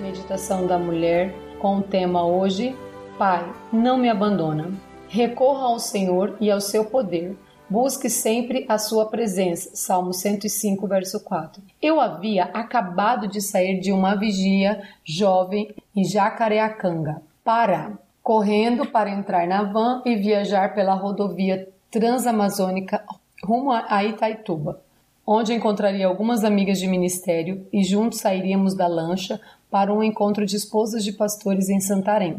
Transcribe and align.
meditação 0.00 0.66
da 0.66 0.78
mulher 0.78 1.34
com 1.58 1.78
o 1.78 1.82
tema 1.82 2.26
hoje: 2.26 2.76
Pai, 3.18 3.44
não 3.72 3.96
me 3.96 4.08
abandona. 4.08 4.72
Recorra 5.08 5.66
ao 5.66 5.78
Senhor 5.78 6.36
e 6.40 6.50
ao 6.50 6.60
seu 6.60 6.84
poder. 6.84 7.36
Busque 7.68 8.10
sempre 8.10 8.66
a 8.68 8.78
sua 8.78 9.06
presença. 9.06 9.70
Salmo 9.74 10.12
105, 10.12 10.86
verso 10.86 11.20
4. 11.20 11.62
Eu 11.80 12.00
havia 12.00 12.44
acabado 12.44 13.26
de 13.26 13.40
sair 13.40 13.80
de 13.80 13.92
uma 13.92 14.14
vigia 14.14 14.82
jovem 15.04 15.74
em 15.96 16.04
Jacareacanga, 16.04 17.22
Pará, 17.42 17.92
correndo 18.22 18.86
para 18.86 19.10
entrar 19.10 19.46
na 19.46 19.62
van 19.62 20.02
e 20.04 20.16
viajar 20.16 20.74
pela 20.74 20.94
rodovia 20.94 21.68
transamazônica 21.90 23.02
rumo 23.42 23.72
a 23.72 24.04
Itaituba 24.04 24.80
onde 25.26 25.54
encontraria 25.54 26.06
algumas 26.06 26.44
amigas 26.44 26.78
de 26.78 26.86
ministério 26.86 27.66
e 27.72 27.82
juntos 27.82 28.20
sairíamos 28.20 28.74
da 28.74 28.86
lancha 28.86 29.40
para 29.74 29.92
um 29.92 30.04
encontro 30.04 30.46
de 30.46 30.54
esposas 30.54 31.02
de 31.02 31.10
pastores 31.10 31.68
em 31.68 31.80
Santarém. 31.80 32.36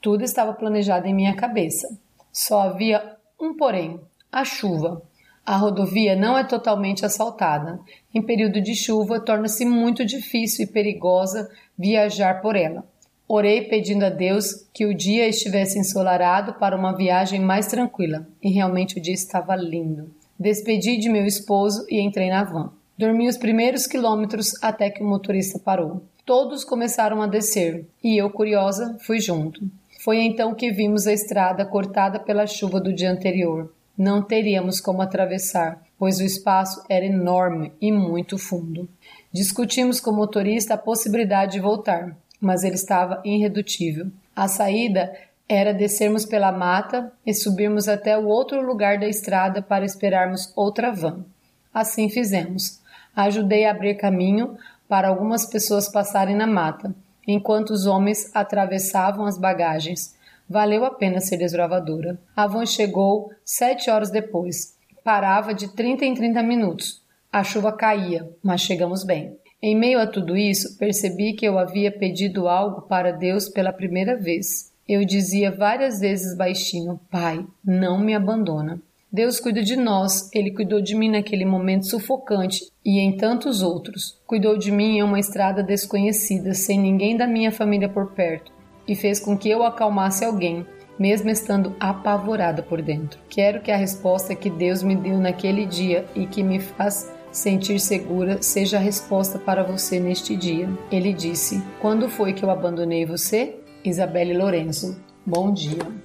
Tudo 0.00 0.24
estava 0.24 0.52
planejado 0.52 1.06
em 1.06 1.14
minha 1.14 1.32
cabeça. 1.36 1.96
Só 2.32 2.62
havia 2.62 3.14
um 3.40 3.56
porém: 3.56 4.00
a 4.32 4.44
chuva. 4.44 5.00
A 5.46 5.56
rodovia 5.56 6.16
não 6.16 6.36
é 6.36 6.42
totalmente 6.42 7.06
asfaltada. 7.06 7.78
Em 8.12 8.20
período 8.20 8.60
de 8.60 8.74
chuva, 8.74 9.20
torna-se 9.20 9.64
muito 9.64 10.04
difícil 10.04 10.64
e 10.64 10.66
perigosa 10.66 11.48
viajar 11.78 12.42
por 12.42 12.56
ela. 12.56 12.84
Orei 13.28 13.68
pedindo 13.68 14.04
a 14.04 14.10
Deus 14.10 14.66
que 14.74 14.84
o 14.84 14.92
dia 14.92 15.28
estivesse 15.28 15.78
ensolarado 15.78 16.54
para 16.54 16.76
uma 16.76 16.96
viagem 16.96 17.38
mais 17.38 17.68
tranquila, 17.68 18.26
e 18.42 18.50
realmente 18.50 18.98
o 18.98 19.00
dia 19.00 19.14
estava 19.14 19.54
lindo. 19.54 20.12
Despedi 20.36 20.96
de 20.96 21.08
meu 21.08 21.24
esposo 21.24 21.86
e 21.88 22.00
entrei 22.00 22.30
na 22.30 22.42
van. 22.42 22.72
Dormi 22.96 23.28
os 23.28 23.36
primeiros 23.36 23.86
quilômetros 23.86 24.52
até 24.62 24.88
que 24.88 25.02
o 25.02 25.06
motorista 25.06 25.58
parou. 25.58 26.04
Todos 26.24 26.64
começaram 26.64 27.20
a 27.20 27.26
descer 27.26 27.86
e 28.02 28.16
eu, 28.16 28.30
curiosa, 28.30 28.96
fui 29.00 29.20
junto. 29.20 29.60
Foi 30.00 30.18
então 30.18 30.54
que 30.54 30.70
vimos 30.70 31.06
a 31.06 31.12
estrada 31.12 31.64
cortada 31.64 32.20
pela 32.20 32.46
chuva 32.46 32.80
do 32.80 32.92
dia 32.92 33.10
anterior. 33.10 33.72
Não 33.96 34.22
teríamos 34.22 34.80
como 34.80 35.02
atravessar, 35.02 35.82
pois 35.98 36.18
o 36.18 36.24
espaço 36.24 36.84
era 36.88 37.04
enorme 37.04 37.72
e 37.80 37.90
muito 37.90 38.38
fundo. 38.38 38.88
Discutimos 39.32 40.00
com 40.00 40.10
o 40.10 40.16
motorista 40.16 40.74
a 40.74 40.78
possibilidade 40.78 41.52
de 41.52 41.60
voltar, 41.60 42.16
mas 42.40 42.62
ele 42.62 42.76
estava 42.76 43.20
irredutível. 43.24 44.06
A 44.36 44.46
saída 44.46 45.12
era 45.48 45.74
descermos 45.74 46.24
pela 46.24 46.52
mata 46.52 47.12
e 47.26 47.34
subirmos 47.34 47.88
até 47.88 48.16
o 48.16 48.26
outro 48.26 48.60
lugar 48.60 48.98
da 48.98 49.08
estrada 49.08 49.60
para 49.60 49.84
esperarmos 49.84 50.52
outra 50.54 50.92
van. 50.92 51.24
Assim 51.72 52.08
fizemos. 52.08 52.83
Ajudei 53.14 53.64
a 53.64 53.70
abrir 53.70 53.94
caminho 53.94 54.56
para 54.88 55.08
algumas 55.08 55.46
pessoas 55.46 55.88
passarem 55.88 56.36
na 56.36 56.46
mata, 56.46 56.94
enquanto 57.26 57.70
os 57.70 57.86
homens 57.86 58.34
atravessavam 58.34 59.26
as 59.26 59.38
bagagens. 59.38 60.14
Valeu 60.48 60.84
a 60.84 60.90
pena 60.90 61.20
ser 61.20 61.38
desbravadora. 61.38 62.18
A 62.36 62.46
van 62.46 62.66
chegou 62.66 63.30
sete 63.44 63.90
horas 63.90 64.10
depois. 64.10 64.76
Parava 65.02 65.54
de 65.54 65.68
30 65.68 66.04
em 66.04 66.14
30 66.14 66.42
minutos. 66.42 67.02
A 67.32 67.42
chuva 67.42 67.72
caía, 67.72 68.28
mas 68.42 68.60
chegamos 68.60 69.04
bem. 69.04 69.36
Em 69.60 69.74
meio 69.74 69.98
a 69.98 70.06
tudo 70.06 70.36
isso, 70.36 70.76
percebi 70.76 71.32
que 71.32 71.46
eu 71.46 71.58
havia 71.58 71.90
pedido 71.90 72.48
algo 72.48 72.82
para 72.82 73.10
Deus 73.10 73.48
pela 73.48 73.72
primeira 73.72 74.14
vez. 74.14 74.70
Eu 74.86 75.04
dizia 75.04 75.50
várias 75.50 76.00
vezes 76.00 76.36
baixinho: 76.36 77.00
Pai, 77.10 77.44
não 77.64 77.98
me 77.98 78.14
abandona. 78.14 78.78
Deus 79.14 79.38
cuida 79.38 79.62
de 79.62 79.76
nós, 79.76 80.28
Ele 80.34 80.50
cuidou 80.50 80.80
de 80.80 80.92
mim 80.92 81.08
naquele 81.08 81.44
momento 81.44 81.86
sufocante 81.86 82.64
e 82.84 82.98
em 82.98 83.16
tantos 83.16 83.62
outros. 83.62 84.20
Cuidou 84.26 84.58
de 84.58 84.72
mim 84.72 84.96
em 84.96 85.04
uma 85.04 85.20
estrada 85.20 85.62
desconhecida, 85.62 86.52
sem 86.52 86.80
ninguém 86.80 87.16
da 87.16 87.24
minha 87.24 87.52
família 87.52 87.88
por 87.88 88.10
perto, 88.10 88.50
e 88.88 88.96
fez 88.96 89.20
com 89.20 89.38
que 89.38 89.48
eu 89.48 89.62
acalmasse 89.62 90.24
alguém, 90.24 90.66
mesmo 90.98 91.30
estando 91.30 91.76
apavorada 91.78 92.60
por 92.60 92.82
dentro. 92.82 93.20
Quero 93.28 93.62
que 93.62 93.70
a 93.70 93.76
resposta 93.76 94.34
que 94.34 94.50
Deus 94.50 94.82
me 94.82 94.96
deu 94.96 95.16
naquele 95.16 95.64
dia 95.64 96.04
e 96.16 96.26
que 96.26 96.42
me 96.42 96.58
faz 96.58 97.08
sentir 97.30 97.78
segura 97.78 98.42
seja 98.42 98.78
a 98.78 98.80
resposta 98.80 99.38
para 99.38 99.62
você 99.62 100.00
neste 100.00 100.34
dia. 100.34 100.68
Ele 100.90 101.12
disse: 101.12 101.62
Quando 101.80 102.08
foi 102.08 102.32
que 102.32 102.44
eu 102.44 102.50
abandonei 102.50 103.06
você? 103.06 103.54
Isabelle 103.84 104.36
Lorenzo. 104.36 105.00
Bom 105.24 105.52
dia. 105.52 106.03